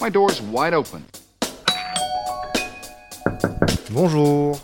[0.00, 1.02] My door's wide open.
[3.90, 4.56] Bonjour.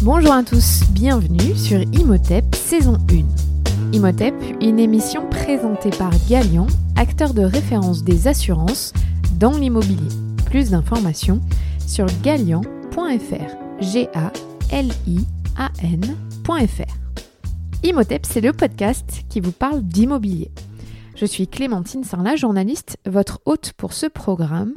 [0.00, 3.92] Bonjour à tous, bienvenue sur Imhotep saison 1.
[3.92, 6.66] Imhotep, une émission présentée par Galian,
[6.96, 8.94] acteur de référence des assurances
[9.38, 10.08] dans l'immobilier.
[10.46, 11.42] Plus d'informations
[11.86, 13.82] sur galian.fr.
[13.82, 14.32] G A
[14.72, 15.26] L I
[15.58, 16.94] A N.fr.
[17.82, 20.50] Imhotep, c'est le podcast qui vous parle d'immobilier.
[21.20, 24.74] Je suis Clémentine Sarlat, journaliste, votre hôte pour ce programme,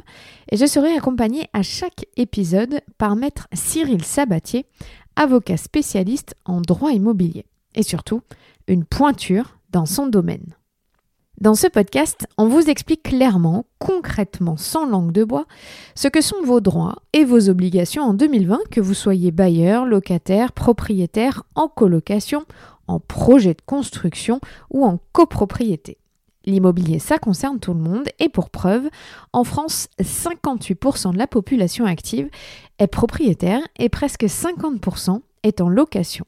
[0.50, 4.66] et je serai accompagnée à chaque épisode par maître Cyril Sabatier,
[5.14, 7.46] avocat spécialiste en droit immobilier,
[7.76, 8.22] et surtout
[8.66, 10.56] une pointure dans son domaine.
[11.40, 15.46] Dans ce podcast, on vous explique clairement, concrètement, sans langue de bois,
[15.94, 20.50] ce que sont vos droits et vos obligations en 2020, que vous soyez bailleur, locataire,
[20.50, 22.46] propriétaire, en colocation,
[22.88, 24.40] en projet de construction
[24.70, 25.98] ou en copropriété.
[26.44, 28.88] L'immobilier, ça concerne tout le monde et pour preuve,
[29.32, 32.28] en France, 58% de la population active
[32.78, 36.24] est propriétaire et presque 50% est en location.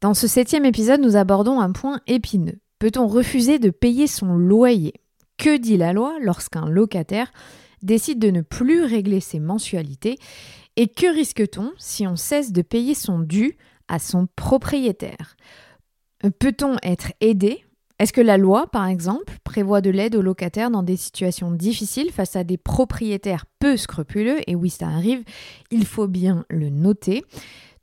[0.00, 2.58] Dans ce septième épisode, nous abordons un point épineux.
[2.78, 4.94] Peut-on refuser de payer son loyer?
[5.36, 7.30] Que dit la loi lorsqu'un locataire
[7.82, 10.18] décide de ne plus régler ses mensualités?
[10.76, 13.56] Et que risque-t-on si on cesse de payer son dû
[13.88, 15.36] à son propriétaire?
[16.38, 17.64] Peut-on être aidé
[18.00, 22.10] est-ce que la loi, par exemple, prévoit de l'aide aux locataires dans des situations difficiles
[22.10, 24.38] face à des propriétaires peu scrupuleux?
[24.46, 25.22] Et oui, ça arrive,
[25.70, 27.22] il faut bien le noter.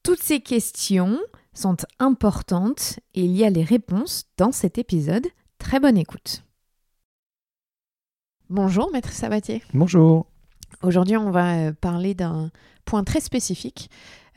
[0.01, 1.19] Toutes ces questions
[1.53, 5.27] sont importantes et il y a les réponses dans cet épisode.
[5.59, 6.43] Très bonne écoute.
[8.49, 9.61] Bonjour, maître Sabatier.
[9.75, 10.25] Bonjour.
[10.81, 12.49] Aujourd'hui, on va euh, parler d'un
[12.85, 13.91] point très spécifique.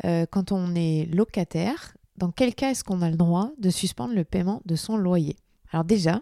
[0.04, 4.12] Euh, quand on est locataire, dans quel cas est-ce qu'on a le droit de suspendre
[4.12, 5.36] le paiement de son loyer?
[5.72, 6.20] Alors déjà,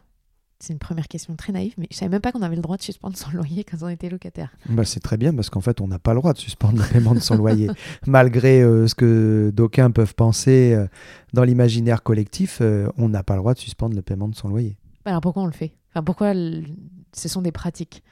[0.60, 2.76] c'est une première question très naïve, mais je savais même pas qu'on avait le droit
[2.76, 4.50] de suspendre son loyer quand on était locataire.
[4.68, 6.84] Bah, c'est très bien parce qu'en fait, on n'a pas le droit de suspendre le
[6.84, 7.70] paiement de son loyer.
[8.06, 10.86] Malgré euh, ce que d'aucuns peuvent penser euh,
[11.32, 14.48] dans l'imaginaire collectif, euh, on n'a pas le droit de suspendre le paiement de son
[14.48, 14.76] loyer.
[15.04, 15.72] Alors pourquoi on le fait?
[15.90, 18.02] Enfin, Pourquoi ce sont des pratiques?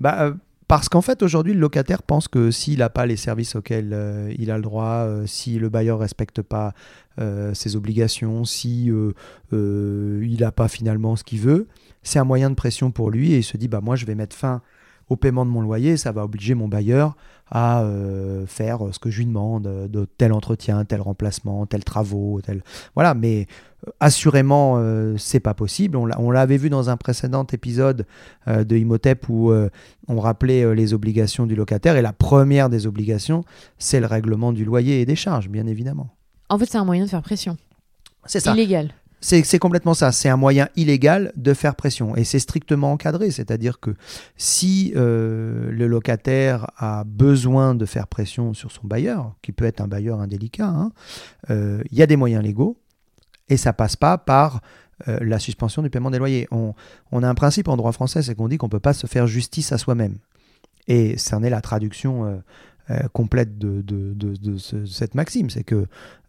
[0.00, 0.34] Bah,
[0.68, 4.34] parce qu'en fait, aujourd'hui, le locataire pense que s'il n'a pas les services auxquels euh,
[4.36, 6.74] il a le droit, euh, si le bailleur ne respecte pas
[7.20, 8.90] euh, ses obligations, si
[9.52, 11.68] il n'a pas finalement ce qu'il veut,
[12.02, 14.14] c'est un moyen de pression pour lui et il se dit bah moi je vais
[14.14, 14.60] mettre fin
[15.08, 17.16] au paiement de mon loyer, ça va obliger mon bailleur
[17.50, 21.84] à euh, faire ce que je lui demande, euh, de tel entretien, tel remplacement, tel
[21.84, 22.62] travaux, tel
[22.94, 23.14] voilà.
[23.14, 23.46] Mais
[23.86, 24.82] euh, assurément,
[25.16, 25.96] c'est pas possible.
[25.96, 28.06] On l'avait vu dans un précédent épisode
[28.46, 29.52] de Imhotep où
[30.08, 33.44] on rappelait les obligations du locataire et la première des obligations,
[33.78, 36.08] c'est le règlement du loyer et des charges, bien évidemment.
[36.48, 37.56] En fait, c'est un moyen de faire pression.
[38.24, 38.52] C'est ça.
[38.54, 38.92] Illégal.
[39.20, 40.12] C'est complètement ça.
[40.12, 42.14] C'est un moyen illégal de faire pression.
[42.16, 43.30] Et c'est strictement encadré.
[43.30, 43.94] C'est-à-dire que
[44.36, 49.80] si euh, le locataire a besoin de faire pression sur son bailleur, qui peut être
[49.80, 50.92] un bailleur indélicat, hein,
[51.50, 52.78] euh, il y a des moyens légaux.
[53.48, 54.60] Et ça passe pas par
[55.08, 56.46] euh, la suspension du paiement des loyers.
[56.50, 56.74] On,
[57.22, 59.26] a un principe en droit français, c'est qu'on dit qu'on ne peut pas se faire
[59.26, 60.18] justice à soi-même.
[60.88, 62.42] Et ça en est la traduction
[62.90, 65.50] euh, complète de, de, cette maxime.
[65.50, 65.86] C'est que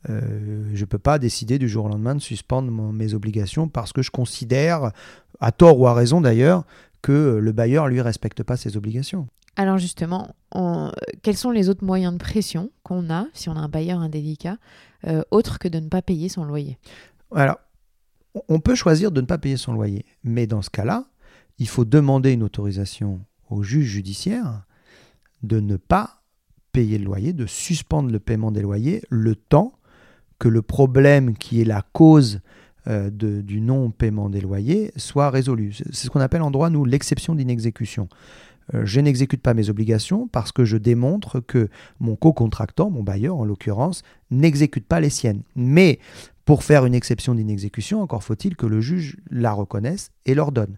[0.09, 3.93] euh, je ne peux pas décider du jour au lendemain de suspendre mes obligations parce
[3.93, 4.91] que je considère,
[5.39, 6.63] à tort ou à raison d'ailleurs,
[7.01, 9.27] que le bailleur lui respecte pas ses obligations.
[9.55, 10.35] Alors justement,
[11.23, 14.57] quels sont les autres moyens de pression qu'on a si on a un bailleur indélicat,
[15.05, 16.77] euh, autre que de ne pas payer son loyer?
[17.33, 17.57] Alors,
[18.49, 21.05] on peut choisir de ne pas payer son loyer, mais dans ce cas-là,
[21.59, 24.63] il faut demander une autorisation au juge judiciaire
[25.43, 26.16] de ne pas
[26.77, 29.73] payer le loyer, de suspendre le paiement des loyers le temps
[30.37, 32.39] que le problème qui est la cause
[32.85, 35.73] euh, du non-paiement des loyers soit résolu.
[35.73, 38.09] C'est ce qu'on appelle en droit, nous, l'exception d'inexécution.
[38.75, 41.67] Euh, je n'exécute pas mes obligations parce que je démontre que
[41.99, 45.41] mon co-contractant, mon bailleur en l'occurrence, n'exécute pas les siennes.
[45.55, 45.97] Mais
[46.47, 50.77] pour faire une exception d'inexécution, encore faut-il que le juge la reconnaisse et l'ordonne.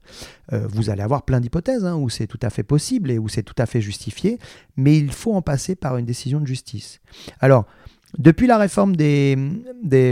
[0.51, 3.30] Euh, vous allez avoir plein d'hypothèses hein, où c'est tout à fait possible et où
[3.30, 4.39] c'est tout à fait justifié,
[4.77, 7.01] mais il faut en passer par une décision de justice.
[7.39, 7.68] Alors,
[8.18, 9.38] depuis la réforme des,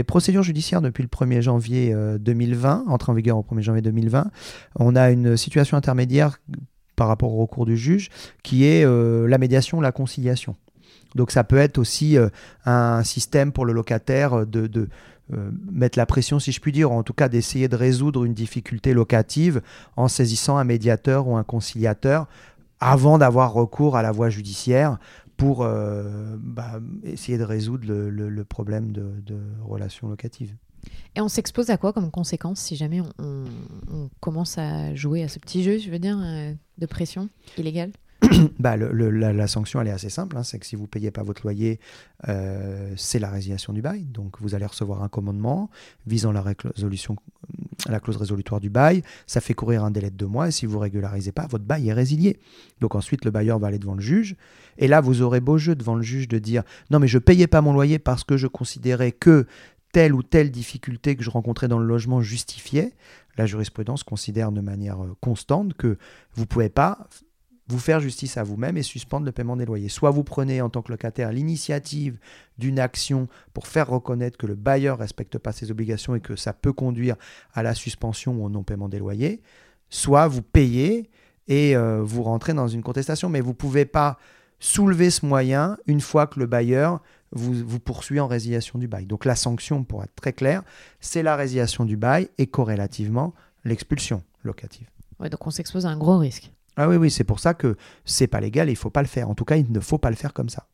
[0.06, 4.30] procédures judiciaires depuis le 1er janvier 2020, euh, entrée en vigueur au 1er janvier 2020,
[4.76, 6.38] on a une situation intermédiaire
[6.94, 8.10] par rapport au recours du juge
[8.44, 10.54] qui est euh, la médiation, la conciliation.
[11.16, 12.16] Donc ça peut être aussi
[12.66, 14.88] un système pour le locataire de,
[15.32, 18.34] euh, mettre la pression, si je puis dire, en tout cas d'essayer de résoudre une
[18.34, 19.60] difficulté locative
[19.96, 22.26] en saisissant un médiateur ou un conciliateur
[22.80, 24.98] avant d'avoir recours à la voie judiciaire
[25.36, 30.54] pour euh, bah, essayer de résoudre le, problème de, relations locatives.
[31.14, 33.44] Et on s'expose à quoi comme conséquence si jamais on,
[33.90, 37.90] on commence à jouer à ce petit jeu, je veux dire, euh, de pression illégale?
[38.58, 40.36] bah, la, sanction, elle est assez simple.
[40.36, 41.78] hein, c'est que si vous ne payez pas votre loyer,
[42.28, 44.04] euh, c'est la résiliation du bail.
[44.04, 45.70] Donc, vous allez recevoir un commandement
[46.06, 47.16] visant la, résolution,
[47.88, 49.02] la clause résolutoire du bail.
[49.26, 50.48] Ça fait courir un délai de deux mois.
[50.48, 52.40] Et si vous ne régularisez pas, votre bail est résilié.
[52.80, 54.36] Donc, ensuite, le bailleur va aller devant le juge.
[54.78, 57.22] Et là, vous aurez beau jeu devant le juge de dire Non, mais je ne
[57.22, 59.46] payais pas mon loyer parce que je considérais que
[59.92, 62.92] telle ou telle difficulté que je rencontrais dans le logement justifiait.
[63.36, 65.98] La jurisprudence considère de manière euh, constante que
[66.34, 67.08] vous ne pouvez pas
[67.68, 69.88] vous faire justice à vous-même et suspendre le paiement des loyers.
[69.88, 72.18] Soit vous prenez en tant que locataire l'initiative
[72.56, 76.52] d'une action pour faire reconnaître que le bailleur respecte pas ses obligations et que ça
[76.52, 77.16] peut conduire
[77.52, 79.42] à la suspension ou au non-paiement des loyers,
[79.90, 81.10] soit vous payez
[81.46, 83.28] et euh, vous rentrez dans une contestation.
[83.28, 84.18] Mais vous ne pouvez pas
[84.58, 87.00] soulever ce moyen une fois que le bailleur
[87.32, 89.06] vous, vous poursuit en résiliation du bail.
[89.06, 90.62] Donc la sanction, pour être très clair,
[91.00, 93.34] c'est la résiliation du bail et corrélativement
[93.64, 94.88] l'expulsion locative.
[95.20, 96.52] Donc on s'expose à un gros risque.
[96.80, 99.08] Ah oui, oui, c'est pour ça que c'est pas légal et il faut pas le
[99.08, 99.28] faire.
[99.28, 100.68] En tout cas, il ne faut pas le faire comme ça.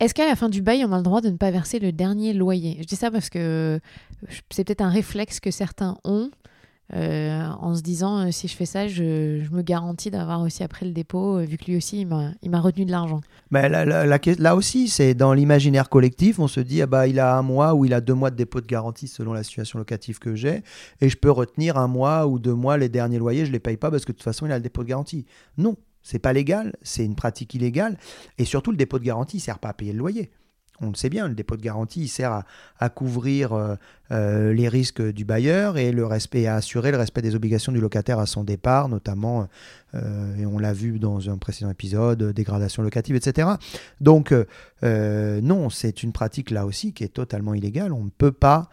[0.00, 1.92] Est-ce qu'à la fin du bail, on a le droit de ne pas verser le
[1.92, 2.78] dernier loyer?
[2.80, 3.80] Je dis ça parce que
[4.48, 6.47] c'est peut-être un réflexe que certains ont euh,
[6.94, 10.92] en se disant euh, si je fais ça, je, me garantis d'avoir aussi après le
[10.92, 12.06] dépôt, euh, vu que lui aussi,
[12.42, 13.20] il m'a retenu de l'argent.
[13.50, 17.42] Mais là, aussi, c'est dans l'imaginaire collectif, on se dit, ah bah, il a un
[17.42, 20.34] mois ou il a deux mois de dépôt de garantie selon la situation locative que
[20.34, 20.62] j'ai,
[21.00, 23.76] et je peux retenir un mois ou deux mois les derniers loyers, je les paye
[23.76, 25.26] pas parce que de toute façon, il a le dépôt de garantie.
[25.58, 27.98] Non, c'est pas légal, c'est une pratique illégale,
[28.38, 30.30] et surtout, le dépôt de garantie ne sert pas à payer le loyer.
[30.80, 32.44] On le sait bien, le dépôt de garantie, il sert
[32.78, 33.74] à, couvrir euh,
[34.12, 37.80] euh, les risques du bailleur et le respect, à assurer le respect des obligations du
[37.80, 39.48] locataire à son départ, notamment,
[39.94, 43.48] euh, et on l'a vu dans un précédent épisode, dégradation locative, etc.
[44.00, 44.32] Donc,
[44.82, 47.92] non, c'est une pratique là aussi qui est totalement illégale.
[47.92, 48.68] On ne peut pas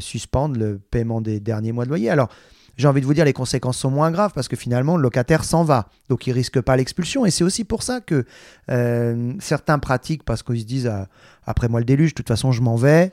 [0.00, 2.10] suspendre le paiement des derniers mois de loyer.
[2.10, 2.30] Alors,
[2.76, 5.44] j'ai envie de vous dire, les conséquences sont moins graves parce que finalement, le locataire
[5.44, 5.88] s'en va.
[6.08, 7.26] Donc, il risque pas l'expulsion.
[7.26, 8.24] Et c'est aussi pour ça que
[8.70, 11.08] euh, certains pratiquent parce qu'ils se disent, ah,
[11.44, 13.12] après moi le déluge, de toute façon, je m'en vais.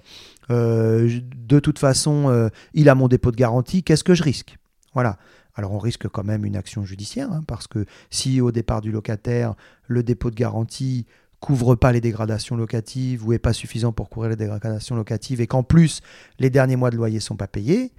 [0.50, 3.84] Euh, de toute façon, euh, il a mon dépôt de garantie.
[3.84, 4.58] Qu'est-ce que je risque?
[4.94, 5.18] Voilà.
[5.56, 8.92] Alors, on risque quand même une action judiciaire hein, parce que si au départ du
[8.92, 9.56] locataire,
[9.88, 11.06] le dépôt de garantie
[11.40, 15.48] couvre pas les dégradations locatives ou est pas suffisant pour couvrir les dégradations locatives et
[15.48, 16.02] qu'en plus
[16.38, 17.92] les derniers mois de loyer sont pas payés,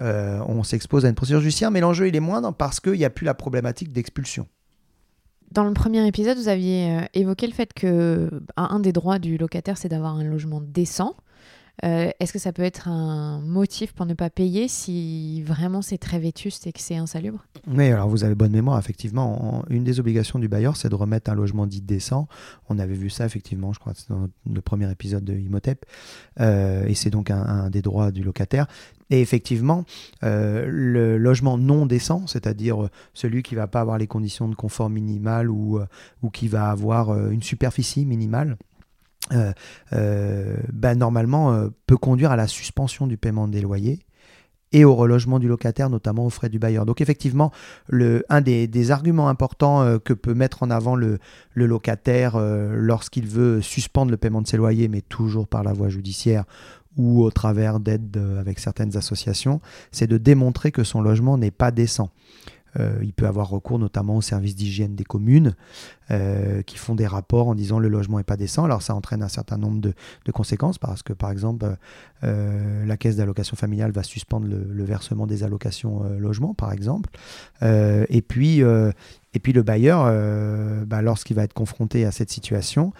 [0.00, 3.04] euh, on s'expose à une procédure judiciaire, mais l'enjeu il est moindre parce qu'il n'y
[3.04, 4.46] a plus la problématique d'expulsion.
[5.50, 9.36] Dans le premier épisode, vous aviez euh, évoqué le fait que un des droits du
[9.36, 11.14] locataire, c'est d'avoir un logement décent.
[11.84, 15.98] Euh, Est-ce que ça peut être un motif pour ne pas payer si vraiment c'est
[15.98, 17.44] très vétuste et que c'est insalubre?
[17.66, 19.58] Oui, alors vous avez bonne mémoire, effectivement.
[19.60, 22.28] En- une des obligations du bailleur, c'est de remettre un logement dit décent.
[22.68, 25.84] On avait vu ça, effectivement, je crois, dans le premier épisode de Imhotep.
[26.40, 28.66] Euh, et c'est donc un, des droits du locataire.
[29.10, 29.84] Et effectivement,
[30.22, 34.88] euh, le logement non décent, c'est-à-dire celui qui va pas avoir les conditions de confort
[34.88, 35.80] minimales ou,
[36.32, 38.56] qui va avoir une superficie minimale,
[39.32, 39.52] euh,
[39.92, 44.00] euh, ben, normalement euh, peut conduire à la suspension du paiement des loyers
[44.74, 46.86] et au relogement du locataire, notamment aux frais du bailleur.
[46.86, 47.52] Donc effectivement,
[47.88, 51.18] le, un des, des arguments importants euh, que peut mettre en avant le,
[51.52, 55.88] le locataire lorsqu'il veut suspendre le paiement de ses loyers, mais toujours par la voie
[55.88, 56.44] judiciaire
[56.96, 59.60] ou au travers d'aides avec certaines associations,
[59.92, 62.10] c'est de démontrer que son logement n'est pas décent.
[62.80, 65.54] Euh, il peut avoir recours notamment aux services d'hygiène des communes
[66.10, 68.64] euh, qui font des rapports en disant le logement n'est pas décent.
[68.64, 69.94] Alors ça entraîne un certain nombre de,
[70.32, 71.66] conséquences parce que par exemple
[72.24, 77.10] euh, la caisse d'allocation familiale va suspendre le, versement des allocations logement par exemple.
[77.62, 80.04] Et, puis, et puis le bailleur,
[80.86, 82.92] bah, lorsqu'il va être confronté à cette situation,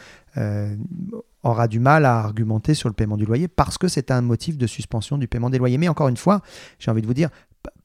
[1.42, 4.56] aura du mal à argumenter sur le paiement du loyer parce que c'est un motif
[4.56, 5.78] de suspension du paiement des loyers.
[5.78, 6.42] Mais encore une fois,
[6.78, 7.30] j'ai envie de vous dire,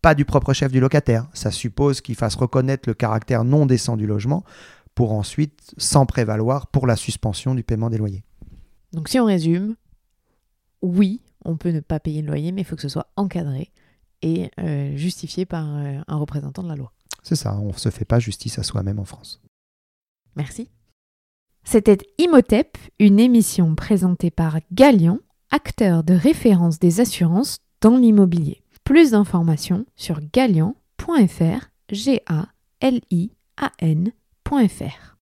[0.01, 1.27] pas du propre chef du locataire.
[1.33, 4.43] Ça suppose qu'il fasse reconnaître le caractère non décent du logement
[4.95, 8.23] pour ensuite s'en prévaloir pour la suspension du paiement des loyers.
[8.93, 9.75] Donc si on résume,
[10.81, 13.71] oui, on peut ne pas payer le loyer, mais il faut que ce soit encadré
[14.21, 16.91] et euh, justifié par euh, un représentant de la loi.
[17.21, 19.41] C'est ça, on ne se fait pas justice à soi-même en France.
[20.35, 20.69] Merci.
[21.63, 25.19] C'était Imhotep, une émission présentée par Galian,
[25.51, 28.63] acteur de référence des assurances dans l'immobilier.
[28.87, 32.47] Plus d'informations sur galian.fr, g a
[32.79, 35.07] l i a n.fr.